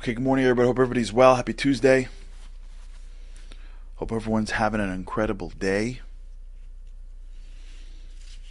Okay, 0.00 0.14
good 0.14 0.24
morning, 0.24 0.46
everybody. 0.46 0.66
Hope 0.66 0.78
everybody's 0.78 1.12
well. 1.12 1.36
Happy 1.36 1.52
Tuesday. 1.52 2.08
Hope 3.96 4.10
everyone's 4.10 4.52
having 4.52 4.80
an 4.80 4.88
incredible 4.88 5.50
day. 5.50 6.00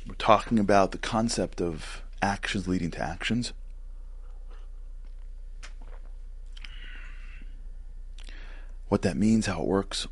We're 0.08 0.14
talking 0.14 0.60
about 0.60 0.92
the 0.92 1.00
concept 1.00 1.60
of 1.60 2.04
actions 2.22 2.68
leading 2.68 2.92
to 2.92 3.02
actions. 3.02 3.54
What 8.90 9.02
that 9.02 9.18
means, 9.18 9.48
how 9.48 9.62
it 9.64 9.68
works. 9.68 10.08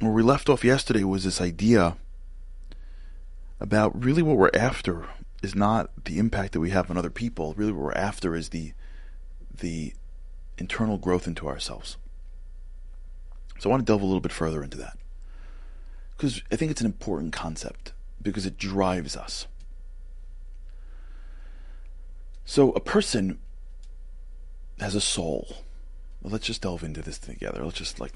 Where 0.00 0.10
we 0.10 0.24
left 0.24 0.48
off 0.48 0.64
yesterday 0.64 1.04
was 1.04 1.22
this 1.22 1.40
idea 1.40 1.96
about 3.60 4.02
really 4.02 4.22
what 4.22 4.38
we're 4.38 4.50
after 4.52 5.06
is 5.40 5.54
not 5.54 6.04
the 6.04 6.18
impact 6.18 6.52
that 6.54 6.60
we 6.60 6.70
have 6.70 6.90
on 6.90 6.98
other 6.98 7.10
people. 7.10 7.54
Really, 7.56 7.70
what 7.70 7.84
we're 7.84 7.92
after 7.92 8.34
is 8.34 8.48
the 8.48 8.72
the 9.56 9.94
internal 10.58 10.98
growth 10.98 11.26
into 11.26 11.48
ourselves. 11.48 11.96
So 13.58 13.68
I 13.68 13.70
want 13.70 13.86
to 13.86 13.90
delve 13.90 14.02
a 14.02 14.06
little 14.06 14.20
bit 14.20 14.32
further 14.32 14.62
into 14.62 14.76
that. 14.78 14.98
Because 16.16 16.42
I 16.50 16.56
think 16.56 16.70
it's 16.70 16.80
an 16.80 16.86
important 16.86 17.32
concept 17.32 17.92
because 18.22 18.46
it 18.46 18.58
drives 18.58 19.16
us. 19.16 19.46
So 22.44 22.72
a 22.72 22.80
person 22.80 23.38
has 24.78 24.94
a 24.94 25.00
soul. 25.00 25.46
Well, 26.22 26.32
let's 26.32 26.46
just 26.46 26.62
delve 26.62 26.84
into 26.84 27.02
this 27.02 27.18
together. 27.18 27.64
Let's 27.64 27.78
just 27.78 28.00
like 28.00 28.12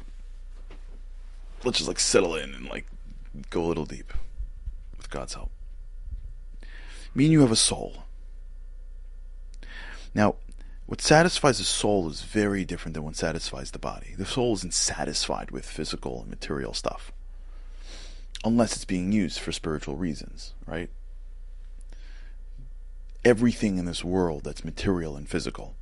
let's 1.65 1.79
just 1.79 1.89
like 1.89 2.01
settle 2.01 2.37
in 2.37 2.55
and 2.55 2.69
like 2.69 2.87
go 3.51 3.65
a 3.65 3.67
little 3.67 3.85
deep 3.85 4.13
with 4.97 5.11
God's 5.11 5.35
help. 5.35 5.51
Me 7.15 7.25
and 7.25 7.33
you 7.33 7.41
have 7.41 7.53
a 7.53 7.57
soul. 7.57 8.05
Now, 10.15 10.37
what 10.91 11.01
satisfies 11.01 11.59
the 11.59 11.65
soul 11.65 12.11
is 12.11 12.23
very 12.23 12.65
different 12.65 12.95
than 12.95 13.05
what 13.05 13.15
satisfies 13.15 13.71
the 13.71 13.79
body. 13.79 14.13
The 14.19 14.27
soul 14.27 14.55
isn't 14.55 14.75
satisfied 14.75 15.53
with 15.53 15.65
physical 15.65 16.23
and 16.23 16.29
material 16.29 16.75
stuff 16.75 17.13
unless 18.45 18.75
it's 18.75 18.85
being 18.85 19.13
used 19.13 19.39
for 19.39 19.53
spiritual 19.53 19.95
reasons, 19.95 20.53
right? 20.67 20.91
Everything 23.25 23.79
in 23.79 23.85
this 23.85 24.03
world 24.03 24.43
that's 24.43 24.65
material 24.65 25.15
and 25.15 25.29
physical 25.29 25.77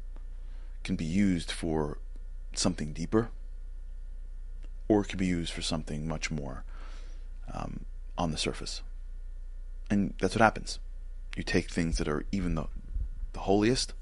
can 0.84 0.94
be 0.94 1.06
used 1.06 1.50
for 1.50 1.96
something 2.52 2.92
deeper 2.92 3.30
or 4.88 5.00
it 5.00 5.08
can 5.08 5.18
be 5.18 5.24
used 5.24 5.54
for 5.54 5.62
something 5.62 6.06
much 6.06 6.30
more 6.30 6.64
um, 7.54 7.86
on 8.18 8.30
the 8.30 8.36
surface. 8.36 8.82
And 9.88 10.12
that's 10.20 10.34
what 10.34 10.42
happens. 10.42 10.80
You 11.34 11.42
take 11.42 11.70
things 11.70 11.96
that 11.96 12.08
are 12.08 12.26
even 12.30 12.56
the, 12.56 12.66
the 13.32 13.40
holiest 13.40 13.94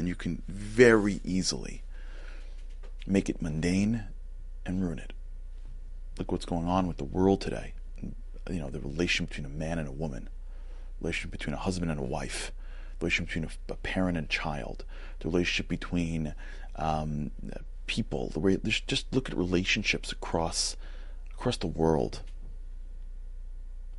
and 0.00 0.08
you 0.08 0.14
can 0.14 0.42
very 0.48 1.20
easily 1.24 1.82
make 3.06 3.28
it 3.28 3.42
mundane 3.42 4.04
and 4.64 4.82
ruin 4.82 4.98
it. 4.98 5.12
Look 6.18 6.32
what's 6.32 6.46
going 6.46 6.66
on 6.66 6.88
with 6.88 6.96
the 6.96 7.04
world 7.04 7.42
today. 7.42 7.74
You 8.48 8.60
know, 8.60 8.70
the 8.70 8.80
relation 8.80 9.26
between 9.26 9.44
a 9.44 9.50
man 9.50 9.78
and 9.78 9.86
a 9.86 9.92
woman, 9.92 10.30
relationship 11.02 11.32
between 11.32 11.52
a 11.52 11.58
husband 11.58 11.90
and 11.90 12.00
a 12.00 12.04
wife, 12.04 12.50
relationship 12.98 13.42
between 13.42 13.50
a, 13.68 13.74
parent 13.74 14.16
and 14.16 14.30
child, 14.30 14.86
the 15.18 15.28
relationship 15.28 15.68
between 15.68 16.34
um, 16.76 17.30
people. 17.86 18.30
The 18.30 18.40
way, 18.40 18.56
just 18.64 19.04
look 19.12 19.28
at 19.28 19.36
relationships 19.36 20.12
across 20.12 20.78
across 21.34 21.58
the 21.58 21.66
world, 21.66 22.22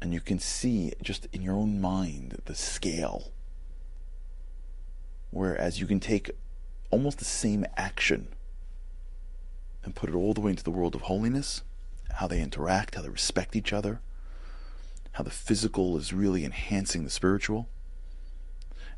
and 0.02 0.16
you 0.16 0.20
can 0.20 0.40
see 0.40 0.94
just 1.04 1.28
in 1.32 1.44
your 1.44 1.54
own 1.54 1.80
mind 1.80 2.42
the 2.46 2.56
scale 2.56 3.32
Whereas 5.32 5.80
you 5.80 5.88
can 5.88 6.00
take 6.00 6.30
almost 6.92 7.18
the 7.18 7.26
same 7.26 7.66
action 7.78 8.28
and 9.84 9.96
put 9.96 10.10
it 10.10 10.16
all 10.16 10.34
the 10.34 10.42
way 10.42 10.52
into 10.52 10.64
the 10.64 10.72
world 10.72 10.94
of 10.94 11.02
holiness, 11.02 11.64
how 12.16 12.28
they 12.28 12.42
interact, 12.42 12.96
how 12.96 13.02
they 13.02 13.10
respect 13.10 13.56
each 13.56 13.74
other, 13.74 14.02
how 15.14 15.24
the 15.24 15.32
physical 15.32 15.98
is 15.98 16.14
really 16.14 16.46
enhancing 16.46 17.04
the 17.04 17.10
spiritual. 17.10 17.68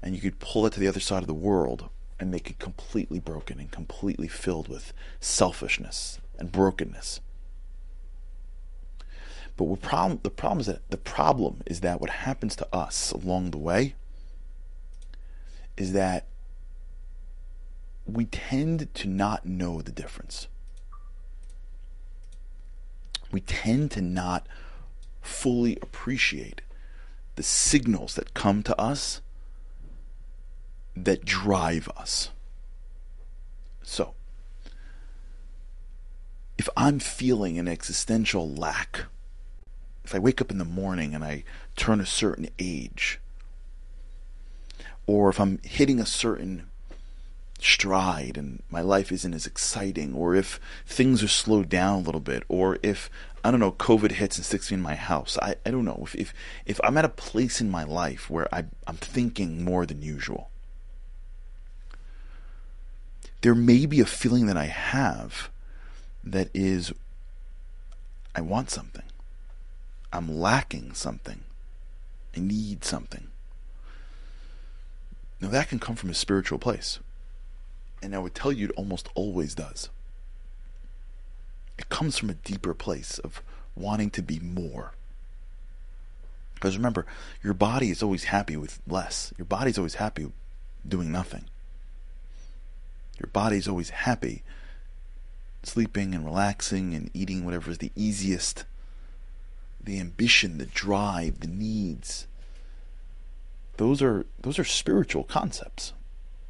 And 0.01 0.15
you 0.15 0.21
could 0.21 0.39
pull 0.39 0.65
it 0.65 0.73
to 0.73 0.79
the 0.79 0.87
other 0.87 0.99
side 0.99 1.23
of 1.23 1.27
the 1.27 1.33
world 1.33 1.89
and 2.19 2.29
make 2.29 2.49
it 2.49 2.59
completely 2.59 3.19
broken 3.19 3.59
and 3.59 3.71
completely 3.71 4.27
filled 4.27 4.67
with 4.67 4.91
selfishness 5.19 6.19
and 6.37 6.51
brokenness. 6.51 7.21
But 9.55 9.81
problem, 9.81 10.19
the 10.23 10.29
problem 10.29 10.61
is 10.61 10.65
that 10.65 10.89
the 10.89 10.97
problem 10.97 11.61
is 11.65 11.81
that 11.81 12.01
what 12.01 12.09
happens 12.09 12.55
to 12.57 12.67
us 12.75 13.11
along 13.11 13.51
the 13.51 13.57
way 13.57 13.95
is 15.77 15.93
that 15.93 16.25
we 18.05 18.25
tend 18.25 18.93
to 18.93 19.07
not 19.07 19.45
know 19.45 19.81
the 19.81 19.91
difference. 19.91 20.47
We 23.31 23.41
tend 23.41 23.91
to 23.91 24.01
not 24.01 24.47
fully 25.21 25.77
appreciate 25.81 26.61
the 27.35 27.43
signals 27.43 28.15
that 28.15 28.33
come 28.33 28.61
to 28.63 28.79
us 28.79 29.21
that 30.95 31.25
drive 31.25 31.89
us. 31.97 32.29
So, 33.81 34.13
if 36.57 36.69
I'm 36.77 36.99
feeling 36.99 37.57
an 37.57 37.67
existential 37.67 38.49
lack, 38.49 39.05
if 40.03 40.13
I 40.13 40.19
wake 40.19 40.41
up 40.41 40.51
in 40.51 40.57
the 40.57 40.65
morning 40.65 41.15
and 41.15 41.23
I 41.23 41.43
turn 41.75 41.99
a 41.99 42.05
certain 42.05 42.49
age, 42.59 43.19
or 45.07 45.29
if 45.29 45.39
I'm 45.39 45.59
hitting 45.63 45.99
a 45.99 46.05
certain 46.05 46.67
stride 47.59 48.37
and 48.37 48.61
my 48.69 48.81
life 48.81 49.11
isn't 49.11 49.33
as 49.33 49.45
exciting, 49.45 50.13
or 50.13 50.35
if 50.35 50.59
things 50.85 51.23
are 51.23 51.27
slowed 51.27 51.69
down 51.69 51.99
a 51.99 52.05
little 52.05 52.21
bit, 52.21 52.43
or 52.47 52.77
if 52.83 53.09
I 53.43 53.51
don't 53.51 53.59
know, 53.59 53.71
COVID 53.71 54.13
hits 54.13 54.37
and 54.37 54.45
sticks 54.45 54.71
me 54.71 54.75
in 54.75 54.81
my 54.81 54.95
house. 54.95 55.37
I, 55.41 55.55
I 55.65 55.71
don't 55.71 55.85
know. 55.85 55.99
If, 56.03 56.15
if 56.15 56.33
if 56.65 56.79
I'm 56.83 56.97
at 56.97 57.05
a 57.05 57.09
place 57.09 57.59
in 57.59 57.69
my 57.69 57.83
life 57.83 58.29
where 58.29 58.53
I 58.53 58.65
I'm 58.87 58.97
thinking 58.97 59.63
more 59.63 59.85
than 59.85 60.01
usual. 60.01 60.49
There 63.41 63.55
may 63.55 63.85
be 63.85 63.99
a 63.99 64.05
feeling 64.05 64.45
that 64.45 64.55
I 64.55 64.65
have 64.67 65.49
that 66.23 66.49
is 66.53 66.93
I 68.33 68.41
want 68.41 68.69
something. 68.69 69.03
I'm 70.13 70.31
lacking 70.39 70.93
something. 70.93 71.43
I 72.35 72.39
need 72.39 72.85
something. 72.85 73.27
Now, 75.43 75.49
that 75.49 75.67
can 75.67 75.77
come 75.77 75.97
from 75.97 76.09
a 76.09 76.13
spiritual 76.13 76.57
place. 76.57 76.99
And 78.01 78.15
I 78.15 78.19
would 78.19 78.33
tell 78.33 78.53
you 78.53 78.67
it 78.67 78.75
almost 78.77 79.09
always 79.13 79.53
does. 79.53 79.89
It 81.77 81.89
comes 81.89 82.17
from 82.17 82.29
a 82.29 82.35
deeper 82.35 82.73
place 82.73 83.19
of 83.19 83.43
wanting 83.75 84.09
to 84.11 84.21
be 84.21 84.39
more. 84.39 84.93
Because 86.53 86.77
remember, 86.77 87.05
your 87.43 87.53
body 87.53 87.89
is 87.89 88.01
always 88.01 88.23
happy 88.23 88.55
with 88.55 88.79
less. 88.87 89.33
Your 89.37 89.43
body's 89.43 89.77
always 89.77 89.95
happy 89.95 90.31
doing 90.87 91.11
nothing. 91.11 91.43
Your 93.19 93.27
body's 93.27 93.67
always 93.67 93.89
happy 93.89 94.43
sleeping 95.63 96.15
and 96.15 96.23
relaxing 96.23 96.93
and 96.93 97.09
eating 97.13 97.43
whatever 97.43 97.69
is 97.69 97.79
the 97.79 97.91
easiest. 97.97 98.63
The 99.83 99.99
ambition, 99.99 100.57
the 100.57 100.67
drive, 100.67 101.41
the 101.41 101.47
needs 101.47 102.27
those 103.77 104.01
are 104.01 104.25
those 104.39 104.59
are 104.59 104.63
spiritual 104.63 105.23
concepts. 105.23 105.93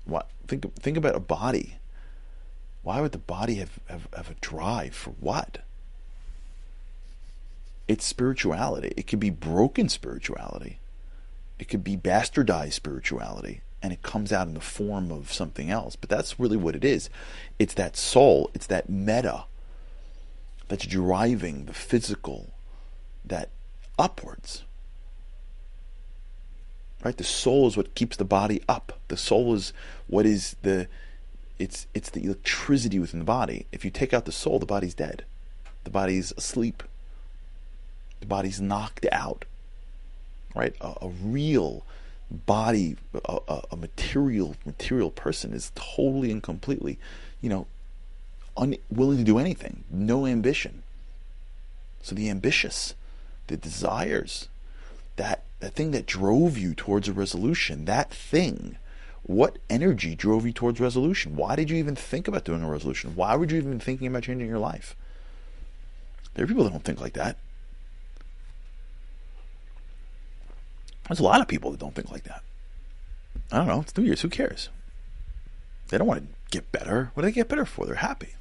What 0.05 0.29
think 0.47 0.73
think 0.75 0.97
about 0.97 1.15
a 1.15 1.19
body. 1.19 1.77
Why 2.83 2.99
would 2.99 3.13
the 3.13 3.17
body 3.17 3.55
have, 3.55 3.79
have, 3.87 4.09
have 4.13 4.29
a 4.29 4.35
drive 4.41 4.93
for 4.93 5.11
what? 5.11 5.59
It's 7.87 8.05
spirituality. 8.05 8.93
It 8.97 9.07
could 9.07 9.21
be 9.21 9.29
broken 9.29 9.87
spirituality. 9.87 10.79
It 11.59 11.69
could 11.69 11.83
be 11.83 11.95
bastardized 11.95 12.73
spirituality. 12.73 13.61
And 13.81 13.93
it 13.93 14.01
comes 14.01 14.33
out 14.33 14.47
in 14.47 14.53
the 14.53 14.59
form 14.59 15.11
of 15.11 15.31
something 15.31 15.69
else. 15.69 15.95
But 15.95 16.09
that's 16.09 16.39
really 16.39 16.57
what 16.57 16.75
it 16.75 16.83
is. 16.83 17.09
It's 17.57 17.73
that 17.75 17.95
soul, 17.95 18.51
it's 18.53 18.67
that 18.67 18.89
meta 18.89 19.45
that's 20.67 20.85
driving 20.85 21.65
the 21.65 21.73
physical 21.73 22.53
that 23.23 23.49
upwards 23.97 24.63
right? 27.03 27.17
The 27.17 27.23
soul 27.23 27.67
is 27.67 27.77
what 27.77 27.95
keeps 27.95 28.17
the 28.17 28.25
body 28.25 28.61
up. 28.67 28.99
The 29.07 29.17
soul 29.17 29.53
is 29.53 29.73
what 30.07 30.25
is 30.25 30.55
the 30.61 30.87
it's 31.59 31.87
it's 31.93 32.09
the 32.09 32.23
electricity 32.25 32.99
within 32.99 33.19
the 33.19 33.25
body. 33.25 33.65
If 33.71 33.85
you 33.85 33.91
take 33.91 34.13
out 34.13 34.25
the 34.25 34.31
soul 34.31 34.59
the 34.59 34.65
body's 34.65 34.93
dead. 34.93 35.25
The 35.83 35.89
body's 35.89 36.31
asleep. 36.37 36.83
The 38.19 38.25
body's 38.25 38.61
knocked 38.61 39.05
out 39.11 39.45
right? 40.55 40.75
A, 40.81 40.93
a 41.01 41.09
real 41.09 41.85
body 42.31 42.95
a, 43.25 43.61
a, 43.71 43.77
material 43.77 44.55
material 44.65 45.11
person 45.11 45.53
is 45.53 45.71
totally 45.75 46.31
and 46.31 46.41
completely 46.41 46.97
you 47.41 47.49
know 47.49 47.67
unwilling 48.57 49.17
to 49.17 49.23
do 49.23 49.37
anything. 49.37 49.83
No 49.91 50.25
ambition. 50.25 50.83
So 52.01 52.15
the 52.15 52.29
ambitious 52.29 52.95
the 53.47 53.57
desires 53.57 54.47
that 55.17 55.42
that 55.63 55.73
thing 55.75 55.91
that 55.91 56.05
drove 56.05 56.57
you 56.57 56.75
towards 56.75 57.07
a 57.07 57.13
resolution, 57.13 57.85
that 57.85 58.11
thing 58.11 58.77
What 59.23 59.57
energy 59.69 60.15
drove 60.15 60.45
you 60.45 60.51
towards 60.51 60.81
resolution? 60.81 61.37
Why 61.37 61.55
did 61.55 61.69
you 61.69 61.77
even 61.77 61.95
think 61.95 62.27
about 62.27 62.43
doing 62.43 62.61
a 62.61 62.69
resolution? 62.69 63.15
Why 63.15 63.35
would 63.35 63.51
you 63.51 63.57
even 63.57 63.79
thinking 63.79 64.07
about 64.07 64.23
changing 64.23 64.49
your 64.49 64.59
life? 64.59 64.95
There 66.33 66.43
are 66.43 66.47
people 66.47 66.65
that 66.65 66.71
don't 66.71 66.83
think 66.83 66.99
like 66.99 67.13
that. 67.13 67.37
There's 71.07 71.21
a 71.21 71.23
lot 71.23 71.41
of 71.41 71.47
people 71.47 71.71
that 71.71 71.79
don't 71.79 71.95
think 71.95 72.11
like 72.11 72.23
that. 72.25 72.43
I 73.51 73.57
don't 73.57 73.67
know. 73.67 73.81
It's 73.81 73.95
New 73.95 74.03
Year's. 74.03 74.21
Who 74.21 74.29
cares? 74.29 74.69
They 75.87 75.97
don't 75.97 76.07
want 76.07 76.21
to 76.21 76.27
get 76.51 76.71
better. 76.71 77.11
What 77.13 77.21
do 77.21 77.27
they 77.27 77.33
get 77.33 77.47
better 77.47 77.65
for? 77.65 77.85
They're 77.85 77.95
happy. 77.95 78.35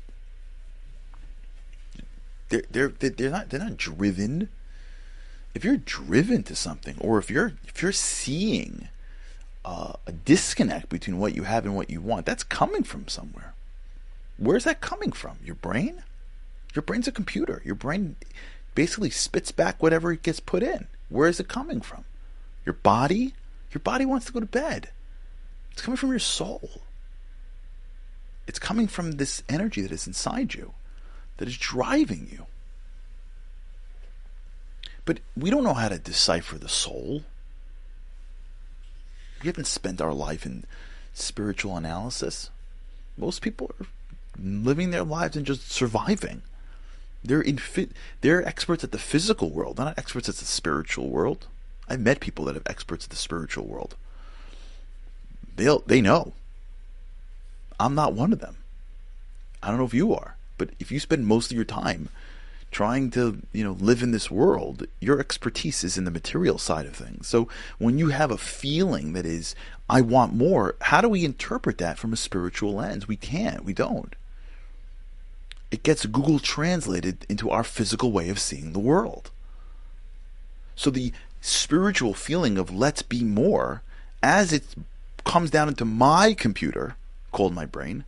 They're 2.48 2.62
they're 2.70 2.88
they're 2.88 3.30
not 3.30 3.50
they're 3.50 3.60
not 3.60 3.76
driven. 3.76 4.48
If 5.54 5.64
you're 5.64 5.76
driven 5.76 6.42
to 6.44 6.56
something, 6.56 6.96
or 7.00 7.18
if 7.18 7.30
you're 7.30 7.52
if 7.66 7.82
you're 7.82 7.92
seeing 7.92 8.88
uh, 9.64 9.94
a 10.06 10.12
disconnect 10.12 10.88
between 10.88 11.18
what 11.18 11.34
you 11.34 11.44
have 11.44 11.64
and 11.64 11.76
what 11.76 11.90
you 11.90 12.00
want, 12.00 12.26
that's 12.26 12.44
coming 12.44 12.82
from 12.82 13.08
somewhere. 13.08 13.54
Where's 14.38 14.64
that 14.64 14.80
coming 14.80 15.12
from? 15.12 15.36
Your 15.44 15.54
brain? 15.56 16.02
Your 16.74 16.82
brain's 16.82 17.06
a 17.06 17.12
computer. 17.12 17.60
Your 17.64 17.74
brain 17.74 18.16
basically 18.74 19.10
spits 19.10 19.52
back 19.52 19.82
whatever 19.82 20.10
it 20.12 20.22
gets 20.22 20.40
put 20.40 20.62
in. 20.62 20.86
Where 21.10 21.28
is 21.28 21.38
it 21.38 21.48
coming 21.48 21.80
from? 21.80 22.04
Your 22.64 22.72
body? 22.72 23.34
Your 23.72 23.80
body 23.80 24.06
wants 24.06 24.26
to 24.26 24.32
go 24.32 24.40
to 24.40 24.46
bed. 24.46 24.88
It's 25.70 25.82
coming 25.82 25.96
from 25.96 26.10
your 26.10 26.18
soul. 26.18 26.82
It's 28.46 28.58
coming 28.58 28.88
from 28.88 29.12
this 29.12 29.42
energy 29.48 29.82
that 29.82 29.92
is 29.92 30.06
inside 30.06 30.54
you, 30.54 30.72
that 31.36 31.48
is 31.48 31.56
driving 31.56 32.28
you. 32.30 32.46
But 35.04 35.20
we 35.36 35.50
don't 35.50 35.64
know 35.64 35.74
how 35.74 35.88
to 35.88 35.98
decipher 35.98 36.58
the 36.58 36.68
soul. 36.68 37.24
We 39.42 39.48
haven't 39.48 39.66
spent 39.66 40.00
our 40.00 40.12
life 40.12 40.46
in 40.46 40.64
spiritual 41.12 41.76
analysis. 41.76 42.50
Most 43.16 43.42
people 43.42 43.70
are 43.80 43.86
living 44.38 44.90
their 44.90 45.02
lives 45.02 45.36
and 45.36 45.44
just 45.44 45.70
surviving. 45.70 46.42
They're 47.24 47.42
in 47.42 47.60
they're 48.20 48.46
experts 48.46 48.82
at 48.82 48.92
the 48.92 48.98
physical 48.98 49.50
world, 49.50 49.76
they're 49.76 49.86
not 49.86 49.98
experts 49.98 50.28
at 50.28 50.36
the 50.36 50.44
spiritual 50.44 51.08
world. 51.08 51.46
I've 51.88 52.00
met 52.00 52.20
people 52.20 52.44
that 52.46 52.54
have 52.54 52.66
experts 52.66 53.04
at 53.04 53.10
the 53.10 53.16
spiritual 53.16 53.66
world. 53.66 53.96
They'll 55.56 55.80
they 55.80 56.00
know. 56.00 56.32
I'm 57.78 57.94
not 57.94 58.14
one 58.14 58.32
of 58.32 58.40
them. 58.40 58.56
I 59.62 59.68
don't 59.68 59.78
know 59.78 59.84
if 59.84 59.94
you 59.94 60.14
are, 60.14 60.36
but 60.58 60.70
if 60.78 60.90
you 60.90 60.98
spend 61.00 61.26
most 61.26 61.50
of 61.50 61.56
your 61.56 61.64
time 61.64 62.08
trying 62.72 63.10
to, 63.12 63.40
you 63.52 63.62
know, 63.62 63.76
live 63.78 64.02
in 64.02 64.10
this 64.10 64.30
world, 64.30 64.86
your 64.98 65.20
expertise 65.20 65.84
is 65.84 65.96
in 65.96 66.04
the 66.04 66.10
material 66.10 66.58
side 66.58 66.86
of 66.86 66.96
things. 66.96 67.28
So 67.28 67.46
when 67.78 67.98
you 67.98 68.08
have 68.08 68.30
a 68.30 68.38
feeling 68.38 69.12
that 69.12 69.26
is 69.26 69.54
I 69.88 70.00
want 70.00 70.34
more, 70.34 70.74
how 70.80 71.00
do 71.00 71.08
we 71.08 71.24
interpret 71.24 71.78
that 71.78 71.98
from 71.98 72.12
a 72.12 72.16
spiritual 72.16 72.74
lens? 72.74 73.06
We 73.06 73.16
can't. 73.16 73.64
We 73.64 73.74
don't 73.74 74.16
it 75.72 75.82
gets 75.82 76.04
Google 76.04 76.38
translated 76.38 77.24
into 77.30 77.50
our 77.50 77.64
physical 77.64 78.12
way 78.12 78.28
of 78.28 78.38
seeing 78.38 78.72
the 78.72 78.78
world. 78.78 79.30
So 80.76 80.90
the 80.90 81.12
spiritual 81.40 82.12
feeling 82.12 82.58
of 82.58 82.70
let's 82.72 83.00
be 83.00 83.24
more, 83.24 83.82
as 84.22 84.52
it 84.52 84.64
comes 85.24 85.50
down 85.50 85.68
into 85.68 85.86
my 85.86 86.34
computer, 86.34 86.96
called 87.32 87.54
my 87.54 87.64
brain, 87.64 88.04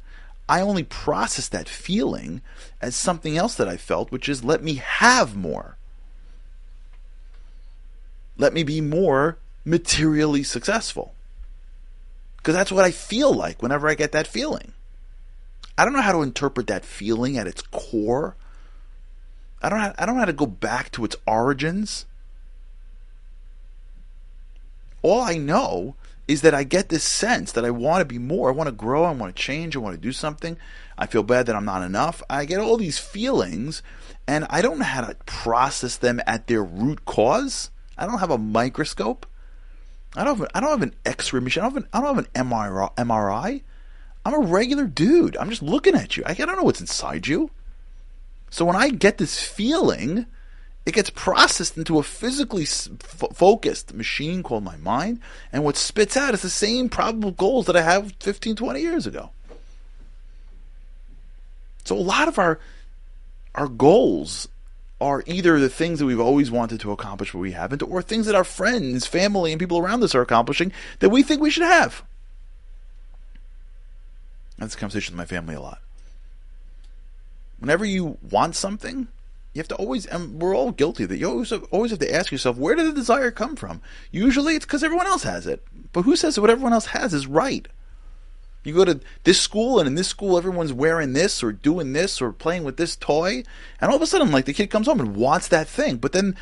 I 0.49 0.61
only 0.61 0.83
process 0.83 1.49
that 1.49 1.69
feeling 1.69 2.43
as 2.81 2.95
something 2.95 3.37
else 3.37 3.55
that 3.55 3.69
I 3.69 3.77
felt, 3.77 4.13
which 4.13 4.29
is 4.29 4.45
let 4.45 4.63
me 4.63 4.75
have 4.75 5.35
more. 5.35 5.79
Let 8.37 8.53
me 8.53 8.63
be 8.63 8.81
more 8.81 9.39
materially 9.65 10.43
successful. 10.43 11.15
Because 12.37 12.55
that's 12.55 12.73
what 12.73 12.85
I 12.85 12.91
feel 12.91 13.33
like 13.33 13.63
whenever 13.63 13.89
I 13.89 13.95
get 13.95 14.13
that 14.13 14.27
feeling. 14.27 14.75
I 15.79 15.85
don't 15.85 15.95
know 15.95 16.03
how 16.03 16.13
to 16.13 16.23
interpret 16.23 16.67
that 16.67 16.85
feeling 16.85 17.39
at 17.39 17.47
its 17.47 17.63
core. 17.63 18.37
I 19.63 19.71
don't 19.71 19.81
I 19.81 20.05
don't 20.05 20.17
know 20.17 20.21
how 20.21 20.27
to 20.27 20.33
go 20.35 20.47
back 20.47 20.93
to 20.93 21.05
its 21.05 21.17
origins. 21.27 22.05
All 25.01 25.23
I 25.23 25.39
know 25.39 25.97
is 26.27 26.43
that 26.43 26.55
I 26.55 26.65
get 26.65 26.89
this 26.89 27.05
sense 27.05 27.53
that 27.53 27.65
I 27.65 27.71
want 27.71 28.01
to 28.01 28.05
be 28.05 28.19
more, 28.19 28.49
I 28.49 28.53
want 28.53 28.69
to 28.69 28.73
grow, 28.73 29.05
I 29.05 29.13
want 29.13 29.35
to 29.35 29.43
change, 29.43 29.77
I 29.77 29.81
want 29.81 29.95
to 29.95 30.01
do 30.01 30.13
something. 30.13 30.57
I 30.97 31.07
feel 31.07 31.23
bad 31.23 31.47
that 31.47 31.57
I'm 31.57 31.65
not 31.65 31.83
enough. 31.83 32.23
I 32.31 32.45
get 32.45 32.61
all 32.61 32.77
these 32.77 32.99
feelings 32.99 33.83
and 34.27 34.47
I 34.49 34.63
don't 34.63 34.79
know 34.79 34.85
how 34.85 35.03
to 35.03 35.15
process 35.27 35.97
them 35.97 36.21
at 36.27 36.47
their 36.47 36.63
root 36.63 37.05
cause. 37.05 37.71
I 37.99 38.07
don't 38.07 38.21
have 38.21 38.31
a 38.31 38.39
microscope. 38.39 39.27
I 40.17 40.25
don't 40.25 40.39
have, 40.39 40.49
I 40.55 40.61
don't 40.61 40.71
have 40.71 40.83
an 40.83 40.95
X-ray 41.05 41.41
machine. 41.41 41.63
I 41.63 41.67
don't 41.67 41.75
have 41.75 41.83
an, 41.85 41.89
I 41.93 42.01
don't 42.01 42.17
have 42.17 42.25
an 42.25 42.49
MRI. 42.49 42.95
MRI. 42.95 43.63
I'm 44.25 44.35
a 44.35 44.47
regular 44.47 44.87
dude. 44.87 45.37
I'm 45.37 45.51
just 45.51 45.63
looking 45.63 45.95
at 45.95 46.17
you. 46.17 46.23
I, 46.25 46.33
don't 46.33 46.57
know 46.57 46.63
what's 46.63 46.81
inside 46.81 47.27
you. 47.27 47.51
So 48.51 48.65
when 48.65 48.77
I 48.77 48.89
get 48.89 49.19
this 49.19 49.43
feeling, 49.43 50.27
it 50.87 50.93
gets 50.93 51.11
processed 51.11 51.79
into 51.79 51.99
a 51.99 52.03
physically 52.03 52.65
f- 52.65 52.91
focused 53.33 53.95
machine 53.95 54.43
called 54.43 54.65
my 54.65 54.77
mind, 54.77 55.21
and 55.53 55.65
what 55.65 55.77
spits 55.77 56.17
out 56.17 56.35
is 56.35 56.43
the 56.43 56.51
same 56.51 56.89
probable 56.89 57.31
goals 57.31 57.67
that 57.67 57.77
I 57.77 57.83
have 57.83 58.13
15, 58.21 58.57
20 58.57 58.81
years 58.81 59.07
ago. 59.07 59.31
So 61.85 61.97
a 61.97 61.99
lot 61.99 62.29
of 62.29 62.39
our 62.39 62.59
our 63.55 63.69
goals 63.69 64.49
are 65.01 65.23
either 65.27 65.61
the 65.61 65.69
things 65.69 65.99
that 65.99 66.07
we've 66.07 66.21
always 66.21 66.51
wanted 66.51 66.81
to 66.81 66.91
accomplish 66.91 67.33
but 67.33 67.39
we 67.39 67.53
haven't, 67.53 67.83
or 67.83 68.03
things 68.03 68.27
that 68.27 68.35
our 68.35 68.45
friends, 68.45 69.07
family, 69.07 69.53
and 69.53 69.61
people 69.61 69.79
around 69.79 70.03
us 70.03 70.15
are 70.15 70.23
accomplishing 70.23 70.73
that 71.01 71.11
we 71.11 71.23
think 71.23 71.41
we 71.41 71.51
should 71.51 71.63
have. 71.63 72.03
That's 74.59 74.75
a 74.75 74.79
conversation 74.79 75.15
with 75.15 75.19
my 75.19 75.27
family 75.27 75.55
a 75.55 75.61
lot. 75.61 75.81
Whenever 77.59 77.85
you 77.85 78.19
want 78.31 78.57
something, 78.57 79.09
you 79.55 79.61
have 79.61 79.69
to 79.69 79.77
always, 79.77 80.05
and 80.07 80.43
we're 80.43 80.55
all 80.55 80.73
guilty 80.73 81.07
that 81.07 81.17
you 81.17 81.29
always 81.29 81.51
have, 81.51 81.65
always 81.71 81.93
have 81.93 82.01
to 82.01 82.15
ask 82.15 82.33
yourself, 82.33 82.57
where 82.57 82.75
did 82.75 82.87
the 82.87 82.93
desire 82.93 83.31
come 83.31 83.55
from? 83.57 83.81
Usually 84.11 84.57
it's 84.57 84.67
because 84.67 84.83
everyone 84.83 85.07
else 85.07 85.23
has 85.23 85.47
it. 85.47 85.65
But 85.93 86.03
who 86.03 86.17
says 86.17 86.35
that 86.35 86.41
what 86.41 86.51
everyone 86.51 86.73
else 86.73 86.87
has 86.87 87.15
is 87.15 87.29
right? 87.29 87.67
You 88.65 88.75
go 88.75 88.85
to 88.85 89.01
this 89.23 89.41
school, 89.41 89.79
and 89.79 89.87
in 89.87 89.95
this 89.95 90.09
school, 90.09 90.37
everyone's 90.37 90.73
wearing 90.73 91.13
this 91.13 91.43
or 91.43 91.53
doing 91.53 91.93
this 91.93 92.21
or 92.21 92.33
playing 92.33 92.65
with 92.65 92.79
this 92.79 92.97
toy, 92.97 93.45
and 93.81 93.91
all 93.91 93.97
of 93.97 94.03
a 94.03 94.07
sudden, 94.07 94.33
like 94.33 94.47
the 94.47 94.55
kid 94.55 94.71
comes 94.71 94.87
home 94.87 95.01
and 95.01 95.15
wants 95.15 95.49
that 95.49 95.69
thing, 95.69 95.99
but 95.99 96.13
then 96.13 96.35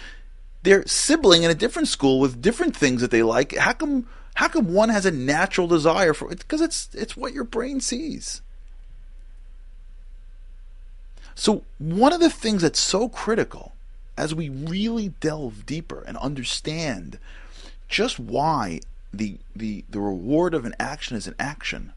their 0.63 0.87
sibling 0.87 1.43
in 1.43 1.51
a 1.51 1.55
different 1.55 1.89
school 1.89 2.21
with 2.21 2.41
different 2.41 2.77
things 2.77 3.01
that 3.01 3.11
they 3.11 3.23
like. 3.23 3.57
How 3.57 3.73
come 3.73 4.07
how 4.35 4.49
come 4.49 4.73
one 4.73 4.89
has 4.89 5.05
a 5.05 5.11
natural 5.11 5.67
desire 5.67 6.15
for 6.15 6.33
it? 6.33 6.39
Because 6.39 6.61
it's 6.61 6.89
it's 6.95 7.17
what 7.17 7.35
your 7.35 7.45
brain 7.45 7.81
sees. 7.81 8.41
So 11.35 11.63
one 11.79 12.13
of 12.13 12.21
the 12.21 12.31
things 12.31 12.63
that's 12.63 12.81
so 12.81 13.09
critical 13.09 13.73
as 14.17 14.35
we 14.35 14.49
really 14.49 15.09
delve 15.21 15.65
deeper 15.67 16.03
and 16.07 16.17
understand 16.19 17.19
just 17.89 18.19
why 18.19 18.81
the 19.13 19.39
the 19.55 19.85
the 19.89 20.01
reward 20.01 20.55
of 20.55 20.65
an 20.65 20.75
action 20.79 21.17
is 21.17 21.27
an 21.27 21.35
action 21.39 21.93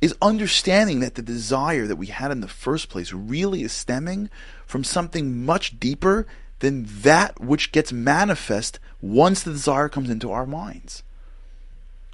is 0.00 0.14
understanding 0.22 1.00
that 1.00 1.14
the 1.14 1.22
desire 1.22 1.86
that 1.86 1.96
we 1.96 2.06
had 2.06 2.30
in 2.30 2.40
the 2.40 2.48
first 2.48 2.88
place 2.88 3.12
really 3.12 3.62
is 3.62 3.72
stemming 3.72 4.30
from 4.66 4.82
something 4.82 5.44
much 5.44 5.78
deeper 5.78 6.26
than 6.60 6.86
that 7.02 7.38
which 7.40 7.72
gets 7.72 7.92
manifest 7.92 8.78
once 9.02 9.42
the 9.42 9.52
desire 9.52 9.88
comes 9.88 10.10
into 10.10 10.30
our 10.30 10.46
minds. 10.46 11.02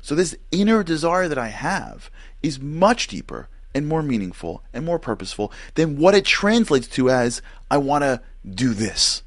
So, 0.03 0.15
this 0.15 0.37
inner 0.53 0.83
desire 0.83 1.29
that 1.29 1.39
I 1.39 1.49
have 1.49 2.11
is 2.43 2.61
much 2.61 3.09
deeper 3.09 3.49
and 3.77 3.87
more 3.87 4.03
meaningful 4.03 4.63
and 4.73 4.87
more 4.87 4.99
purposeful 4.99 5.53
than 5.75 5.99
what 5.99 6.15
it 6.15 6.25
translates 6.25 6.89
to 6.89 7.11
as 7.11 7.43
I 7.71 7.77
want 7.77 8.05
to 8.05 8.23
do 8.49 8.73
this. 8.73 9.23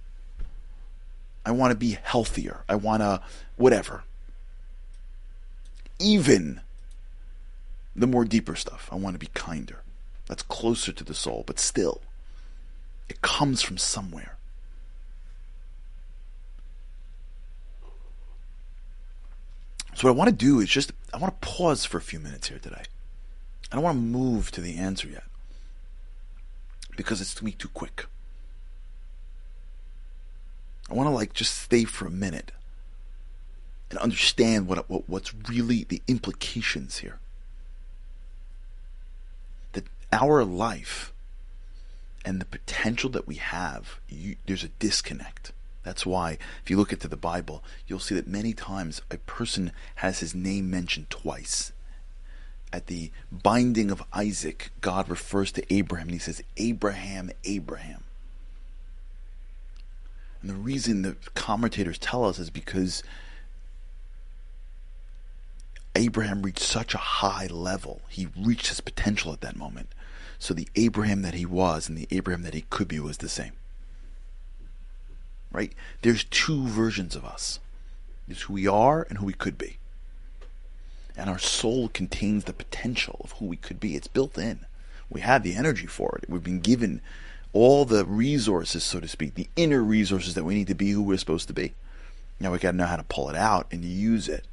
I 1.46 1.52
want 1.52 1.70
to 1.70 1.78
be 1.78 2.00
healthier. 2.02 2.64
I 2.68 2.74
want 2.74 3.04
to 3.04 3.22
whatever. 3.58 4.06
Even 6.00 6.62
the 7.96 8.08
more 8.08 8.26
deeper 8.26 8.56
stuff. 8.56 8.90
I 8.92 8.96
want 8.96 9.14
to 9.14 9.20
be 9.20 9.30
kinder. 9.36 9.84
That's 10.26 10.42
closer 10.42 10.92
to 10.94 11.04
the 11.04 11.14
soul, 11.14 11.44
but 11.46 11.60
still, 11.60 12.02
it 13.08 13.22
comes 13.22 13.62
from 13.62 13.78
somewhere. 13.78 14.36
So 19.94 20.08
what 20.08 20.16
I 20.16 20.18
want 20.18 20.30
to 20.32 20.36
do 20.36 20.60
is 20.60 20.70
just 20.70 20.92
I 21.14 21.18
want 21.18 21.40
to 21.40 21.48
pause 21.48 21.86
for 21.86 22.00
a 22.00 22.02
few 22.02 22.20
minutes 22.20 22.48
here 22.48 22.58
today. 22.58 22.84
I 23.72 23.76
don't 23.76 23.84
want 23.84 23.98
to 23.98 24.02
move 24.02 24.52
to 24.52 24.62
the 24.62 24.78
answer 24.78 25.08
yet 25.08 25.24
because 26.96 27.22
it's 27.22 27.36
to 27.36 27.46
me 27.46 27.52
too 27.52 27.70
quick. 27.70 28.08
I 30.90 30.94
want 30.96 31.08
to 31.08 31.14
like 31.14 31.34
just 31.34 31.56
stay 31.58 31.84
for 31.84 32.08
a 32.08 32.12
minute 32.12 32.52
and 33.90 34.00
understand 34.00 34.68
what, 34.68 34.90
what 34.90 35.08
what's 35.08 35.34
really 35.48 35.84
the 35.84 36.02
implications 36.08 37.00
here. 37.00 37.20
That 39.74 39.86
our 40.12 40.44
life 40.44 41.14
and 42.26 42.42
the 42.42 42.46
potential 42.46 43.10
that 43.12 43.28
we 43.28 43.36
have, 43.36 44.00
you, 44.10 44.36
there's 44.46 44.64
a 44.64 44.70
disconnect. 44.80 45.52
That's 45.84 46.06
why, 46.06 46.38
if 46.64 46.70
you 46.70 46.78
look 46.78 46.92
into 46.92 47.08
the 47.08 47.16
Bible, 47.16 47.64
you'll 47.88 48.00
see 48.00 48.16
that 48.16 48.28
many 48.28 48.54
times 48.54 49.02
a 49.10 49.18
person 49.18 49.72
has 49.96 50.20
his 50.20 50.36
name 50.36 50.70
mentioned 50.70 51.10
twice. 51.10 51.72
At 52.72 52.88
the 52.88 53.12
binding 53.32 53.90
of 53.90 54.04
Isaac, 54.14 54.72
God 54.82 55.10
refers 55.10 55.52
to 55.54 55.74
Abraham 55.74 56.08
and 56.08 56.14
he 56.14 56.20
says, 56.20 56.44
Abraham, 56.58 57.32
Abraham. 57.44 58.04
And 60.42 60.50
the 60.50 60.56
reason 60.56 61.02
the 61.02 61.16
commentators 61.34 61.98
tell 61.98 62.24
us 62.26 62.40
is 62.40 62.50
because 62.50 63.04
Abraham 65.96 66.44
reached 66.44 66.60
such 66.60 66.94
a 66.94 67.00
high 67.00 67.48
level. 67.48 68.02
He 68.08 68.28
reached 68.38 68.68
his 68.68 68.82
potential 68.82 69.34
at 69.34 69.42
that 69.42 69.58
moment. 69.58 69.90
So 70.38 70.54
the 70.54 70.70
Abraham 70.76 71.24
that 71.24 71.34
he 71.34 71.46
was 71.46 71.90
and 71.90 71.98
the 71.98 72.08
Abraham 72.12 72.44
that 72.44 72.54
he 72.54 72.62
could 72.70 72.88
be 72.88 73.00
was 73.00 73.18
the 73.18 73.28
same. 73.28 73.54
Right? 75.52 75.74
There's 76.04 76.24
two 76.24 76.68
versions 76.68 77.16
of 77.16 77.26
us. 77.26 77.60
There's 78.28 78.44
who 78.44 78.54
we 78.54 78.68
are 78.68 79.06
and 79.10 79.18
who 79.18 79.26
we 79.26 79.34
could 79.34 79.58
be. 79.58 79.79
And 81.20 81.30
our 81.30 81.38
soul 81.38 81.90
contains 81.90 82.46
the 82.46 82.54
potential 82.54 83.20
of 83.26 83.34
who 83.34 83.46
we 83.46 83.58
could 83.58 83.78
be. 83.78 83.98
It's 83.98 84.08
built 84.08 84.38
in. 84.38 84.62
We 85.10 85.20
have 85.20 85.44
the 85.44 85.54
energy 85.54 85.86
for 85.86 86.18
it. 86.18 86.30
We've 86.30 86.42
been 86.42 86.62
given 86.62 87.02
all 87.52 87.84
the 87.84 88.06
resources, 88.06 88.86
so 88.86 89.02
to 89.02 89.08
speak, 89.10 89.36
the 89.36 89.50
inner 89.58 89.84
resources 89.84 90.34
that 90.36 90.46
we 90.46 90.56
need 90.56 90.68
to 90.68 90.76
be 90.76 90.92
who 90.92 91.04
we're 91.04 91.18
supposed 91.18 91.50
to 91.50 91.54
be. 91.54 91.74
Now 92.40 92.54
we 92.54 92.58
got 92.58 92.72
to 92.72 92.78
know 92.78 92.86
how 92.86 92.96
to 92.96 93.04
pull 93.04 93.30
it 93.30 93.36
out 93.36 93.68
and 93.70 93.84
use 93.84 94.30
it. 94.30 94.46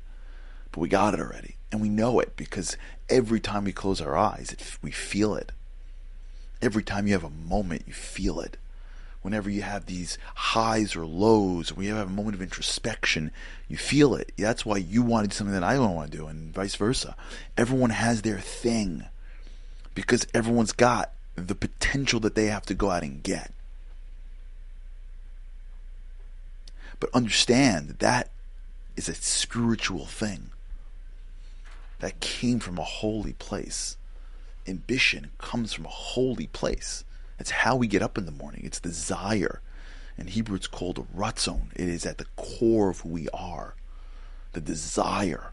But 0.72 0.80
we 0.80 0.88
got 0.88 1.14
it 1.14 1.20
already. 1.20 1.54
And 1.70 1.80
we 1.80 1.88
know 1.88 2.18
it 2.18 2.36
because 2.36 2.76
every 3.08 3.38
time 3.38 3.62
we 3.62 3.72
close 3.72 4.00
our 4.00 4.16
eyes, 4.16 4.50
it, 4.50 4.76
we 4.82 4.90
feel 4.90 5.36
it. 5.36 5.52
Every 6.60 6.82
time 6.82 7.06
you 7.06 7.12
have 7.12 7.22
a 7.22 7.30
moment, 7.30 7.84
you 7.86 7.92
feel 7.92 8.40
it. 8.40 8.56
Whenever 9.26 9.50
you 9.50 9.62
have 9.62 9.86
these 9.86 10.18
highs 10.36 10.94
or 10.94 11.04
lows, 11.04 11.72
when 11.72 11.84
you 11.84 11.92
have 11.92 12.06
a 12.06 12.12
moment 12.12 12.36
of 12.36 12.40
introspection, 12.40 13.32
you 13.66 13.76
feel 13.76 14.14
it. 14.14 14.30
That's 14.38 14.64
why 14.64 14.76
you 14.76 15.02
want 15.02 15.24
to 15.24 15.28
do 15.30 15.34
something 15.34 15.52
that 15.52 15.64
I 15.64 15.74
don't 15.74 15.96
want 15.96 16.12
to 16.12 16.16
do, 16.16 16.28
and 16.28 16.54
vice 16.54 16.76
versa. 16.76 17.16
Everyone 17.56 17.90
has 17.90 18.22
their 18.22 18.38
thing 18.38 19.06
because 19.96 20.28
everyone's 20.32 20.70
got 20.70 21.10
the 21.34 21.56
potential 21.56 22.20
that 22.20 22.36
they 22.36 22.46
have 22.46 22.66
to 22.66 22.74
go 22.74 22.92
out 22.92 23.02
and 23.02 23.20
get. 23.20 23.50
But 27.00 27.10
understand 27.12 27.88
that 27.88 27.98
that 27.98 28.30
is 28.94 29.08
a 29.08 29.14
spiritual 29.16 30.06
thing 30.06 30.50
that 31.98 32.20
came 32.20 32.60
from 32.60 32.78
a 32.78 32.84
holy 32.84 33.32
place. 33.32 33.96
Ambition 34.68 35.32
comes 35.38 35.72
from 35.72 35.86
a 35.86 35.88
holy 35.88 36.46
place. 36.46 37.02
It's 37.38 37.50
how 37.50 37.76
we 37.76 37.86
get 37.86 38.02
up 38.02 38.16
in 38.16 38.26
the 38.26 38.32
morning. 38.32 38.62
It's 38.64 38.80
desire. 38.80 39.60
In 40.18 40.28
Hebrew, 40.28 40.56
it's 40.56 40.66
called 40.66 41.06
a. 41.14 41.70
It 41.74 41.88
is 41.88 42.06
at 42.06 42.18
the 42.18 42.26
core 42.36 42.90
of 42.90 43.00
who 43.00 43.10
we 43.10 43.28
are. 43.30 43.74
The 44.52 44.60
desire. 44.60 45.52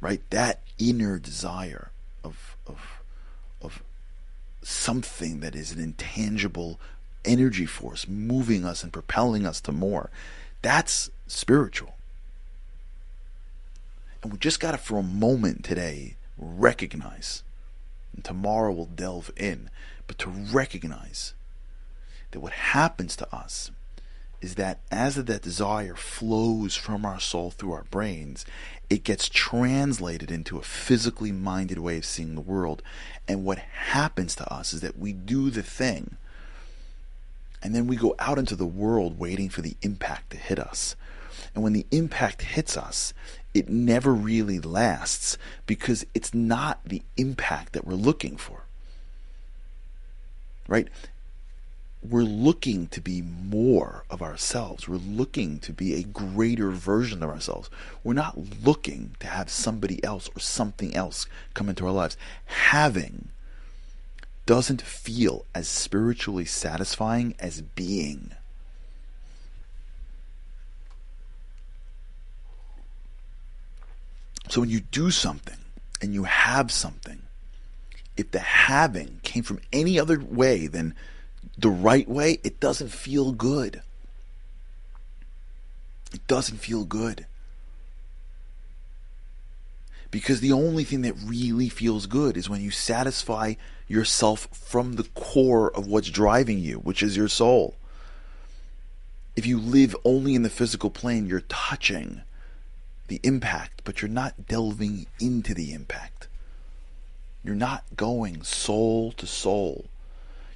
Right? 0.00 0.20
That 0.30 0.60
inner 0.78 1.18
desire 1.18 1.90
of, 2.22 2.56
of, 2.66 3.00
of 3.62 3.82
something 4.62 5.40
that 5.40 5.54
is 5.54 5.72
an 5.72 5.80
intangible 5.80 6.78
energy 7.24 7.66
force 7.66 8.06
moving 8.06 8.64
us 8.64 8.82
and 8.82 8.92
propelling 8.92 9.46
us 9.46 9.60
to 9.62 9.72
more. 9.72 10.10
That's 10.62 11.10
spiritual. 11.26 11.94
And 14.22 14.32
we 14.32 14.38
just 14.38 14.60
got 14.60 14.72
to, 14.72 14.78
for 14.78 14.98
a 14.98 15.02
moment 15.02 15.64
today, 15.64 16.16
recognize, 16.36 17.42
and 18.16 18.24
tomorrow 18.24 18.72
we'll 18.72 18.86
delve 18.86 19.30
in, 19.36 19.70
but 20.08 20.18
to 20.18 20.30
recognize 20.30 21.34
that 22.32 22.40
what 22.40 22.52
happens 22.52 23.14
to 23.16 23.34
us 23.34 23.70
is 24.40 24.56
that 24.56 24.80
as 24.90 25.14
that 25.14 25.42
desire 25.42 25.94
flows 25.94 26.76
from 26.76 27.04
our 27.04 27.20
soul 27.20 27.50
through 27.50 27.72
our 27.72 27.86
brains, 27.90 28.44
it 28.90 29.04
gets 29.04 29.28
translated 29.28 30.30
into 30.30 30.58
a 30.58 30.62
physically 30.62 31.32
minded 31.32 31.78
way 31.78 31.96
of 31.96 32.04
seeing 32.04 32.34
the 32.34 32.40
world. 32.40 32.82
And 33.26 33.44
what 33.44 33.58
happens 33.58 34.34
to 34.36 34.52
us 34.52 34.72
is 34.72 34.80
that 34.82 34.98
we 34.98 35.12
do 35.12 35.50
the 35.50 35.62
thing, 35.62 36.16
and 37.62 37.74
then 37.74 37.86
we 37.86 37.96
go 37.96 38.14
out 38.18 38.38
into 38.38 38.54
the 38.54 38.66
world 38.66 39.18
waiting 39.18 39.48
for 39.48 39.62
the 39.62 39.76
impact 39.82 40.30
to 40.30 40.36
hit 40.36 40.58
us. 40.58 40.94
And 41.54 41.64
when 41.64 41.72
the 41.72 41.86
impact 41.90 42.42
hits 42.42 42.76
us, 42.76 43.14
it 43.56 43.68
never 43.68 44.12
really 44.12 44.60
lasts 44.60 45.38
because 45.66 46.04
it's 46.14 46.34
not 46.34 46.80
the 46.84 47.02
impact 47.16 47.72
that 47.72 47.86
we're 47.86 47.94
looking 47.94 48.36
for. 48.36 48.64
Right? 50.68 50.88
We're 52.02 52.22
looking 52.22 52.86
to 52.88 53.00
be 53.00 53.22
more 53.22 54.04
of 54.10 54.20
ourselves. 54.20 54.86
We're 54.86 54.96
looking 54.96 55.58
to 55.60 55.72
be 55.72 55.94
a 55.94 56.02
greater 56.02 56.70
version 56.70 57.22
of 57.22 57.30
ourselves. 57.30 57.70
We're 58.04 58.12
not 58.12 58.62
looking 58.62 59.16
to 59.20 59.26
have 59.26 59.48
somebody 59.48 60.04
else 60.04 60.28
or 60.36 60.40
something 60.40 60.94
else 60.94 61.26
come 61.54 61.68
into 61.68 61.86
our 61.86 61.92
lives. 61.92 62.16
Having 62.44 63.30
doesn't 64.44 64.82
feel 64.82 65.46
as 65.54 65.66
spiritually 65.66 66.44
satisfying 66.44 67.34
as 67.40 67.62
being. 67.62 68.32
So 74.48 74.60
when 74.60 74.70
you 74.70 74.80
do 74.80 75.10
something 75.10 75.58
and 76.00 76.14
you 76.14 76.24
have 76.24 76.70
something, 76.70 77.22
if 78.16 78.30
the 78.30 78.38
having 78.38 79.20
came 79.22 79.42
from 79.42 79.60
any 79.72 79.98
other 79.98 80.18
way 80.18 80.66
than 80.66 80.94
the 81.58 81.70
right 81.70 82.08
way, 82.08 82.38
it 82.44 82.60
doesn't 82.60 82.88
feel 82.88 83.32
good. 83.32 83.82
It 86.12 86.26
doesn't 86.26 86.58
feel 86.58 86.84
good. 86.84 87.26
Because 90.10 90.40
the 90.40 90.52
only 90.52 90.84
thing 90.84 91.02
that 91.02 91.14
really 91.24 91.68
feels 91.68 92.06
good 92.06 92.36
is 92.36 92.48
when 92.48 92.62
you 92.62 92.70
satisfy 92.70 93.54
yourself 93.88 94.48
from 94.52 94.94
the 94.94 95.04
core 95.14 95.70
of 95.76 95.86
what's 95.86 96.08
driving 96.08 96.58
you, 96.58 96.76
which 96.76 97.02
is 97.02 97.16
your 97.16 97.28
soul. 97.28 97.74
If 99.34 99.44
you 99.44 99.58
live 99.58 99.94
only 100.04 100.34
in 100.34 100.42
the 100.42 100.48
physical 100.48 100.88
plane, 100.88 101.26
you're 101.26 101.40
touching 101.40 102.22
the 103.08 103.20
impact, 103.22 103.82
but 103.84 104.02
you're 104.02 104.08
not 104.08 104.46
delving 104.46 105.06
into 105.20 105.54
the 105.54 105.72
impact. 105.72 106.28
You're 107.44 107.54
not 107.54 107.84
going 107.96 108.42
soul 108.42 109.12
to 109.12 109.26
soul. 109.26 109.86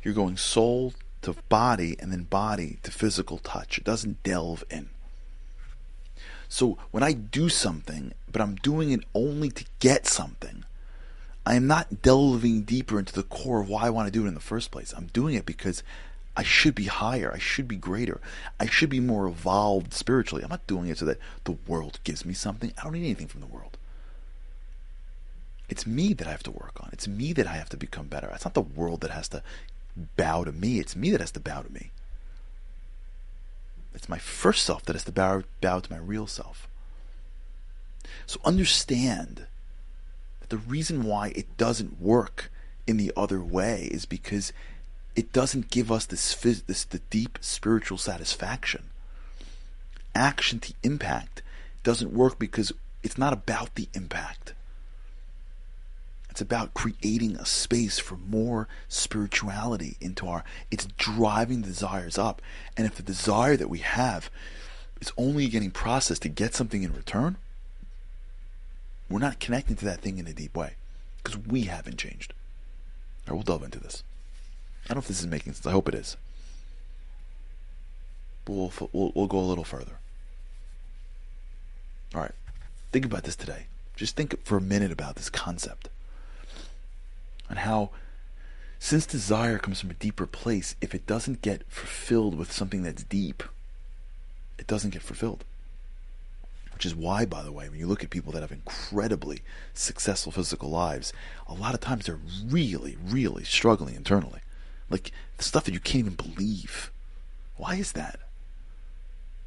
You're 0.03 0.15
going 0.15 0.37
soul 0.37 0.95
to 1.23 1.37
body 1.49 1.97
and 2.01 2.11
then 2.11 2.25
body 2.25 2.79
to 2.83 2.91
physical 2.91 3.39
touch. 3.39 3.79
It 3.79 3.85
doesn't 3.85 4.23
delve 4.23 4.65
in. 4.71 4.91
So 6.49 6.79
when 6.91 7.03
I 7.03 7.13
do 7.13 7.49
something, 7.49 8.13
but 8.31 8.43
I'm 8.43 8.57
doing 8.57 8.91
it 8.91 9.05
only 9.15 9.51
to 9.51 9.65
get 9.79 10.07
something, 10.07 10.65
I 11.47 11.55
am 11.55 11.67
not 11.67 12.03
delving 12.03 12.63
deeper 12.63 12.99
into 12.99 13.13
the 13.13 13.23
core 13.23 13.61
of 13.61 13.69
why 13.69 13.83
I 13.83 13.91
want 13.91 14.09
to 14.09 14.13
do 14.13 14.25
it 14.25 14.29
in 14.29 14.35
the 14.35 14.41
first 14.41 14.71
place. 14.71 14.93
I'm 14.97 15.07
doing 15.07 15.35
it 15.35 15.47
because 15.47 15.83
I 16.37 16.43
should 16.43 16.75
be 16.75 16.85
higher. 16.85 17.33
I 17.33 17.39
should 17.39 17.69
be 17.69 17.77
greater. 17.77 18.21
I 18.59 18.67
should 18.67 18.91
be 18.91 19.01
more 19.01 19.27
evolved 19.27 19.93
spiritually. 19.93 20.43
I'm 20.43 20.51
not 20.51 20.67
doing 20.67 20.89
it 20.89 20.99
so 20.99 21.05
that 21.07 21.19
the 21.45 21.57
world 21.67 21.99
gives 22.05 22.25
me 22.25 22.35
something. 22.35 22.73
I 22.79 22.85
don't 22.85 22.93
need 22.93 23.05
anything 23.05 23.27
from 23.27 23.41
the 23.41 23.47
world. 23.47 23.77
It's 25.69 25.87
me 25.87 26.13
that 26.15 26.27
I 26.27 26.31
have 26.31 26.43
to 26.45 26.51
work 26.51 26.79
on. 26.81 26.91
It's 26.93 27.07
me 27.07 27.33
that 27.33 27.47
I 27.47 27.53
have 27.53 27.69
to 27.71 27.77
become 27.77 28.07
better. 28.07 28.31
It's 28.35 28.45
not 28.45 28.55
the 28.55 28.61
world 28.61 29.01
that 29.03 29.11
has 29.11 29.29
to 29.29 29.43
bow 30.17 30.45
to 30.45 30.53
me. 30.53 30.79
It's 30.79 30.97
me 30.97 31.11
that 31.11 31.21
has 31.21 31.31
to 31.33 31.41
bow 31.41 31.63
to 31.63 31.73
me. 31.73 31.91
It's 33.95 34.09
my 34.09 34.19
first 34.19 34.65
self 34.65 34.85
that 34.85 34.95
has 34.95 35.05
to 35.05 35.13
bow, 35.13 35.43
bow 35.61 35.81
to 35.81 35.93
my 35.93 35.99
real 35.99 36.27
self. 36.27 36.69
So 38.27 38.41
understand 38.45 39.47
that 40.41 40.49
the 40.49 40.57
reason 40.57 41.05
why 41.05 41.33
it 41.35 41.57
doesn't 41.57 42.01
work 42.01 42.51
in 42.87 42.97
the 42.97 43.13
other 43.17 43.41
way 43.41 43.89
is 43.93 44.07
because 44.07 44.53
it 45.17 45.33
doesn't 45.33 45.71
give 45.71 45.91
us 45.91 46.07
this, 46.07 46.35
this 46.35 46.85
the 46.85 47.01
deep 47.11 47.39
spiritual 47.41 47.99
satisfaction. 47.99 48.85
Action 50.15 50.59
to 50.61 50.75
impact 50.83 51.43
doesn't 51.83 52.13
work 52.13 52.39
because 52.39 52.73
it's 53.03 53.19
not 53.19 53.33
about 53.33 53.75
the 53.75 53.89
impact. 53.95 54.55
It's 56.31 56.41
about 56.41 56.75
creating 56.75 57.37
a 57.37 57.45
space 57.45 57.99
for 57.99 58.17
more 58.17 58.69
spirituality 58.89 59.97
into 60.01 60.27
our. 60.27 60.45
It's 60.71 60.87
driving 60.97 61.63
desires 61.63 62.17
up, 62.19 62.41
and 62.77 62.87
if 62.87 62.95
the 62.95 63.03
desire 63.03 63.57
that 63.57 63.69
we 63.69 63.79
have 63.79 64.31
is 65.01 65.13
only 65.17 65.49
getting 65.49 65.71
processed 65.71 66.23
to 66.23 66.29
get 66.29 66.55
something 66.55 66.83
in 66.83 66.93
return, 66.93 67.37
we're 69.09 69.19
not 69.19 69.41
connecting 69.41 69.77
to 69.77 69.85
that 69.87 70.01
thing 70.01 70.19
in 70.19 70.29
a 70.29 70.33
deep 70.33 70.57
way 70.57 70.75
because 71.23 71.37
we 71.37 71.63
haven't 71.63 71.99
changed. 71.99 72.33
All 73.27 73.33
right, 73.33 73.35
we'll 73.35 73.43
delve 73.43 73.65
into 73.65 73.81
this. 73.81 74.05
I 74.85 74.89
don't 74.89 74.97
know 74.97 75.01
if 75.01 75.09
this 75.09 75.21
is 75.21 75.27
making 75.27 75.53
sense. 75.53 75.67
I 75.67 75.73
hope 75.73 75.89
it 75.89 75.95
is. 75.95 76.17
We'll, 78.49 78.73
we'll, 78.93 79.13
we'll 79.15 79.27
go 79.27 79.39
a 79.39 79.41
little 79.41 79.65
further. 79.65 79.99
All 82.15 82.21
right. 82.23 82.35
Think 82.91 83.05
about 83.05 83.23
this 83.23 83.37
today. 83.37 83.67
Just 83.95 84.17
think 84.17 84.45
for 84.45 84.57
a 84.57 84.61
minute 84.61 84.91
about 84.91 85.15
this 85.17 85.31
concept 85.31 85.89
and 87.49 87.59
how 87.61 87.91
Since 88.83 89.05
desire 89.05 89.59
comes 89.59 89.79
from 89.79 89.91
a 89.91 89.95
deeper 89.95 90.27
place, 90.27 90.75
if 90.81 90.95
it 90.95 91.07
doesn't 91.07 91.43
get 91.43 91.63
fulfilled 91.69 92.35
with 92.35 92.51
something 92.51 92.83
that's 92.83 93.05
deep, 93.05 93.43
it 94.59 94.67
doesn't 94.67 94.91
get 94.91 95.03
fulfilled. 95.03 95.45
Which 96.73 96.87
is 96.87 96.95
why, 96.95 97.27
by 97.27 97.43
the 97.43 97.53
way, 97.53 97.69
when 97.69 97.79
you 97.79 97.87
look 97.87 98.03
at 98.03 98.09
people 98.09 98.33
that 98.33 98.41
have 98.41 98.51
incredibly 98.51 99.43
successful 99.75 100.33
physical 100.33 100.71
lives, 100.71 101.13
a 101.47 101.53
lot 101.53 101.75
of 101.75 101.81
times 101.81 102.07
they're 102.07 102.19
really, 102.47 102.97
really 103.05 103.45
struggling 103.45 103.95
internally. 103.95 104.41
Like 104.91 105.13
the 105.39 105.45
stuff 105.45 105.65
that 105.65 105.73
you 105.75 105.81
can't 105.81 106.07
even 106.07 106.15
believe. 106.15 106.91
Why 107.57 107.77
is 107.77 107.93
that? 107.93 108.19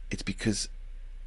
It's 0.10 0.24
because 0.24 0.70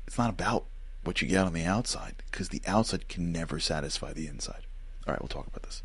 it's 0.07 0.19
not 0.19 0.31
about 0.31 0.65
what 1.05 1.23
you 1.23 1.29
get 1.29 1.45
on 1.45 1.53
the 1.53 1.65
outside, 1.65 2.15
because 2.31 2.49
the 2.49 2.63
outside 2.67 3.09
can 3.09 3.31
never 3.31 3.61
satisfy 3.61 4.13
the 4.13 4.27
inside. 4.27 4.63
All 5.07 5.13
right, 5.13 5.21
we'll 5.21 5.29
talk 5.29 5.47
about 5.47 5.63
this. 5.63 5.83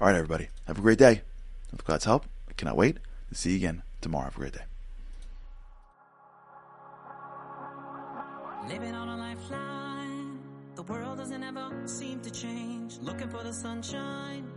All 0.00 0.06
right, 0.08 0.16
everybody, 0.16 0.48
have 0.66 0.78
a 0.78 0.82
great 0.82 0.98
day. 0.98 1.22
With 1.70 1.84
God's 1.84 2.04
help, 2.04 2.24
I 2.48 2.52
cannot 2.54 2.76
wait 2.76 2.98
to 3.28 3.34
see 3.34 3.50
you 3.50 3.56
again 3.56 3.82
tomorrow. 4.00 4.24
Have 4.24 4.36
a 4.36 4.38
great 4.38 4.52
day. 4.52 4.64
Living 8.68 8.94
on 8.94 9.08
a 9.08 9.16
lifeline. 9.16 10.38
The 10.74 10.82
world 10.82 11.18
doesn't 11.18 11.42
ever 11.42 11.70
seem 11.84 12.20
to 12.22 12.30
change. 12.30 12.98
Looking 12.98 13.28
for 13.28 13.42
the 13.42 13.52
sunshine. 13.52 14.50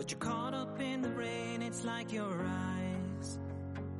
But 0.00 0.10
you're 0.10 0.18
caught 0.18 0.54
up 0.54 0.80
in 0.80 1.02
the 1.02 1.10
rain. 1.10 1.60
It's 1.60 1.84
like 1.84 2.10
your 2.10 2.32
eyes 2.42 3.38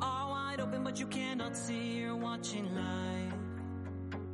are 0.00 0.30
wide 0.30 0.58
open, 0.58 0.82
but 0.82 0.98
you 0.98 1.04
cannot 1.04 1.54
see. 1.54 1.98
You're 1.98 2.16
watching 2.16 2.74
life 2.74 3.34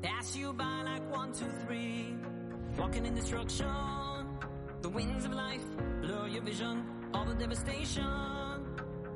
pass 0.01 0.37
you 0.37 0.53
by 0.53 0.83
like 0.85 1.11
one, 1.11 1.33
two, 1.33 1.51
three. 1.67 2.15
Walking 2.79 3.05
in 3.05 3.17
destruction. 3.17 3.67
The 4.81 4.89
winds 4.89 5.25
of 5.25 5.33
life 5.33 5.67
blur 6.03 6.29
your 6.29 6.43
vision. 6.43 6.85
All 7.13 7.25
the 7.25 7.35
devastation. 7.35 8.07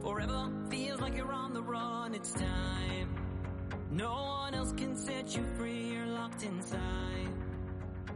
Forever 0.03 0.51
feels 0.71 1.01
like 1.01 1.17
you're 1.17 1.33
on 1.33 1.55
the 1.55 1.63
run. 1.63 2.17
It's 2.17 2.33
time. 2.33 3.15
No 3.93 4.11
one 4.11 4.55
else 4.55 4.73
can 4.73 4.97
set 4.97 5.37
you 5.37 5.45
free. 5.57 5.93
You're 5.93 6.07
locked 6.07 6.43
inside. 6.43 7.33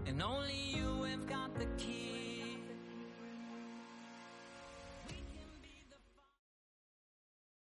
And 0.07 0.21
only 0.21 0.61
you 0.75 1.05
have 1.05 1.25
got 1.29 1.57
the 1.57 1.67